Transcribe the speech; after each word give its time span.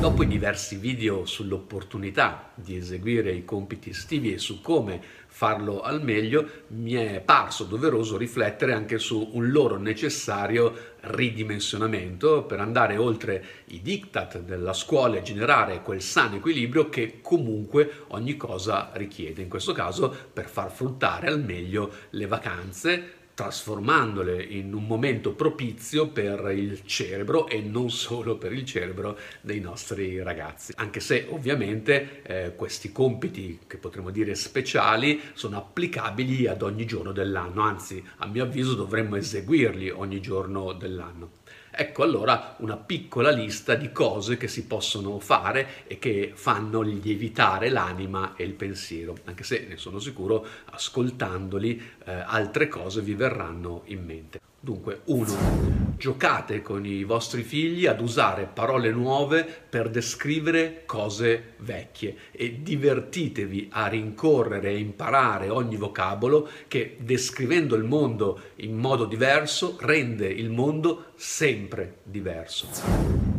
Dopo 0.00 0.22
i 0.22 0.28
diversi 0.28 0.76
video 0.76 1.26
sull'opportunità 1.26 2.52
di 2.54 2.76
eseguire 2.76 3.32
i 3.32 3.44
compiti 3.44 3.90
estivi 3.90 4.32
e 4.32 4.38
su 4.38 4.60
come 4.60 5.02
farlo 5.26 5.80
al 5.80 6.00
meglio, 6.00 6.48
mi 6.68 6.92
è 6.92 7.20
parso 7.20 7.64
doveroso 7.64 8.16
riflettere 8.16 8.72
anche 8.72 8.98
su 8.98 9.30
un 9.32 9.50
loro 9.50 9.78
necessario 9.78 10.94
ridimensionamento 11.00 12.44
per 12.44 12.60
andare 12.60 12.96
oltre 12.96 13.44
i 13.66 13.82
diktat 13.82 14.38
della 14.38 14.72
scuola 14.72 15.16
e 15.16 15.22
generare 15.22 15.82
quel 15.82 16.00
sano 16.00 16.36
equilibrio 16.36 16.88
che 16.88 17.18
comunque 17.20 18.04
ogni 18.08 18.36
cosa 18.36 18.90
richiede. 18.92 19.42
In 19.42 19.48
questo 19.48 19.72
caso 19.72 20.14
per 20.32 20.48
far 20.48 20.70
fruttare 20.70 21.26
al 21.26 21.42
meglio 21.42 21.90
le 22.10 22.26
vacanze, 22.26 23.17
trasformandole 23.38 24.42
in 24.42 24.74
un 24.74 24.84
momento 24.84 25.32
propizio 25.32 26.08
per 26.08 26.50
il 26.52 26.84
cerebro 26.84 27.46
e 27.46 27.60
non 27.60 27.88
solo 27.88 28.36
per 28.36 28.52
il 28.52 28.64
cerebro 28.64 29.16
dei 29.42 29.60
nostri 29.60 30.20
ragazzi. 30.24 30.72
Anche 30.74 30.98
se 30.98 31.24
ovviamente 31.30 32.22
eh, 32.24 32.56
questi 32.56 32.90
compiti, 32.90 33.60
che 33.68 33.76
potremmo 33.76 34.10
dire 34.10 34.34
speciali, 34.34 35.20
sono 35.34 35.56
applicabili 35.56 36.48
ad 36.48 36.62
ogni 36.62 36.84
giorno 36.84 37.12
dell'anno, 37.12 37.62
anzi 37.62 38.02
a 38.16 38.26
mio 38.26 38.42
avviso 38.42 38.74
dovremmo 38.74 39.14
eseguirli 39.14 39.88
ogni 39.90 40.20
giorno 40.20 40.72
dell'anno. 40.72 41.30
Ecco 41.70 42.02
allora 42.02 42.56
una 42.58 42.76
piccola 42.76 43.30
lista 43.30 43.74
di 43.74 43.92
cose 43.92 44.36
che 44.36 44.48
si 44.48 44.66
possono 44.66 45.20
fare 45.20 45.84
e 45.86 45.98
che 45.98 46.32
fanno 46.34 46.80
lievitare 46.80 47.68
l'anima 47.68 48.34
e 48.36 48.44
il 48.44 48.54
pensiero, 48.54 49.16
anche 49.24 49.44
se 49.44 49.66
ne 49.68 49.76
sono 49.76 49.98
sicuro 49.98 50.46
ascoltandoli 50.66 51.80
eh, 52.04 52.12
altre 52.12 52.68
cose 52.68 53.00
vi 53.00 53.14
verranno 53.14 53.82
in 53.86 54.04
mente. 54.04 54.47
Dunque, 54.60 55.02
1. 55.04 55.96
Giocate 55.96 56.62
con 56.62 56.84
i 56.84 57.04
vostri 57.04 57.42
figli 57.42 57.86
ad 57.86 58.00
usare 58.00 58.50
parole 58.52 58.90
nuove 58.90 59.44
per 59.44 59.88
descrivere 59.88 60.82
cose 60.84 61.54
vecchie 61.58 62.16
e 62.32 62.60
divertitevi 62.60 63.68
a 63.70 63.86
rincorrere 63.86 64.70
e 64.70 64.78
imparare 64.78 65.48
ogni 65.48 65.76
vocabolo 65.76 66.48
che 66.66 66.96
descrivendo 66.98 67.76
il 67.76 67.84
mondo 67.84 68.40
in 68.56 68.76
modo 68.76 69.04
diverso 69.04 69.76
rende 69.80 70.26
il 70.26 70.50
mondo 70.50 71.12
sempre 71.14 71.98
diverso. 72.02 72.68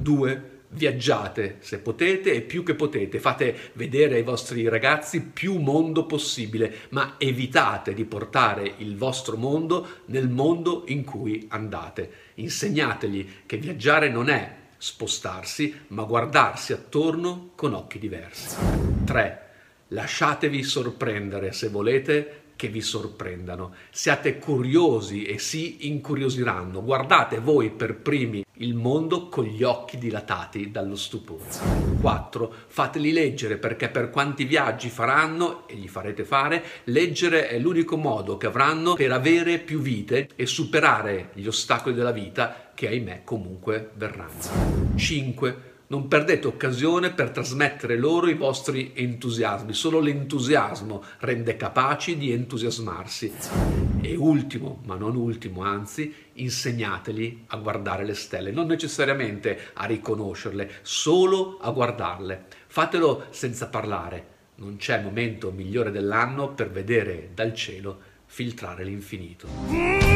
2 0.01 0.58
viaggiate 0.69 1.57
se 1.59 1.79
potete 1.79 2.33
e 2.33 2.41
più 2.41 2.63
che 2.63 2.75
potete, 2.75 3.19
fate 3.19 3.71
vedere 3.73 4.15
ai 4.15 4.23
vostri 4.23 4.67
ragazzi 4.67 5.21
più 5.21 5.57
mondo 5.57 6.05
possibile, 6.05 6.73
ma 6.89 7.15
evitate 7.17 7.93
di 7.93 8.05
portare 8.05 8.73
il 8.77 8.95
vostro 8.95 9.37
mondo 9.37 10.01
nel 10.05 10.29
mondo 10.29 10.83
in 10.87 11.03
cui 11.03 11.45
andate. 11.49 12.11
Insegnategli 12.35 13.27
che 13.45 13.57
viaggiare 13.57 14.09
non 14.09 14.29
è 14.29 14.57
spostarsi, 14.77 15.75
ma 15.87 16.03
guardarsi 16.03 16.73
attorno 16.73 17.51
con 17.55 17.73
occhi 17.73 17.99
diversi. 17.99 18.55
3. 19.05 19.47
Lasciatevi 19.89 20.63
sorprendere 20.63 21.51
se 21.51 21.69
volete 21.69 22.41
che 22.59 22.67
vi 22.67 22.81
sorprendano. 22.81 23.73
Siate 23.89 24.37
curiosi 24.37 25.23
e 25.23 25.39
si 25.39 25.87
incuriosiranno. 25.87 26.83
Guardate 26.83 27.39
voi 27.39 27.69
per 27.69 27.95
primi 27.95 28.43
il 28.55 28.75
mondo 28.75 29.29
con 29.29 29.45
gli 29.45 29.63
occhi 29.63 29.97
dilatati 29.97 30.69
dallo 30.69 30.97
stupore. 30.97 31.45
4. 32.01 32.53
Fateli 32.67 33.13
leggere 33.13 33.55
perché 33.55 33.87
per 33.87 34.09
quanti 34.09 34.43
viaggi 34.43 34.89
faranno 34.89 35.69
e 35.69 35.75
gli 35.75 35.87
farete 35.87 36.25
fare, 36.25 36.61
leggere 36.85 37.47
è 37.47 37.57
l'unico 37.57 37.95
modo 37.95 38.35
che 38.35 38.47
avranno 38.47 38.95
per 38.95 39.13
avere 39.13 39.59
più 39.59 39.79
vite 39.79 40.27
e 40.35 40.45
superare 40.45 41.29
gli 41.35 41.47
ostacoli 41.47 41.95
della 41.95 42.11
vita 42.11 42.71
che 42.75 42.89
ahimè 42.89 43.21
comunque 43.23 43.91
verranno. 43.93 44.97
5 44.97 45.68
non 45.89 46.07
perdete 46.07 46.47
occasione 46.47 47.11
per 47.11 47.31
trasmettere 47.31 47.97
loro 47.97 48.27
i 48.27 48.35
vostri 48.35 48.91
entusiasmi, 48.93 49.73
solo 49.73 49.99
l'entusiasmo 49.99 51.03
rende 51.19 51.55
capaci 51.55 52.17
di 52.17 52.31
entusiasmarsi. 52.31 53.33
E 54.01 54.15
ultimo, 54.15 54.81
ma 54.85 54.95
non 54.95 55.15
ultimo, 55.15 55.63
anzi, 55.63 56.13
insegnateli 56.33 57.45
a 57.47 57.57
guardare 57.57 58.05
le 58.05 58.13
stelle, 58.13 58.51
non 58.51 58.67
necessariamente 58.67 59.71
a 59.73 59.85
riconoscerle, 59.85 60.69
solo 60.83 61.57
a 61.59 61.71
guardarle. 61.71 62.45
Fatelo 62.67 63.25
senza 63.31 63.67
parlare. 63.67 64.37
Non 64.55 64.75
c'è 64.77 65.01
momento 65.01 65.51
migliore 65.51 65.89
dell'anno 65.89 66.53
per 66.53 66.69
vedere 66.69 67.31
dal 67.33 67.53
cielo 67.55 67.99
filtrare 68.25 68.83
l'infinito. 68.83 70.08